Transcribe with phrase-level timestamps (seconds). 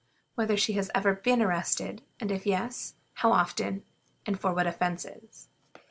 [0.33, 3.83] Whether she has ever been arrested, and if yes, how often,
[4.25, 5.47] and for what offenses?